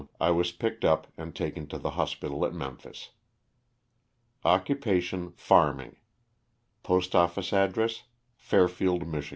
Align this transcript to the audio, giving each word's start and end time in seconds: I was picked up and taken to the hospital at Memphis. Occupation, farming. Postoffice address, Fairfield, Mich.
I 0.19 0.31
was 0.31 0.51
picked 0.51 0.83
up 0.83 1.05
and 1.15 1.35
taken 1.35 1.67
to 1.67 1.77
the 1.77 1.91
hospital 1.91 2.43
at 2.43 2.55
Memphis. 2.55 3.11
Occupation, 4.43 5.33
farming. 5.37 5.95
Postoffice 6.81 7.53
address, 7.53 8.05
Fairfield, 8.35 9.05
Mich. 9.07 9.29